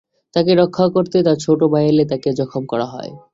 তাঁকে 0.33 0.53
রক্ষা 0.55 0.85
করতে 0.95 1.17
তাঁর 1.23 1.37
ছোট 1.37 1.59
ভাই 1.71 1.85
এলে 1.87 2.03
তাঁকেও 2.11 2.37
জখম 2.39 2.63
করা 2.65 2.87
হয়। 2.93 3.11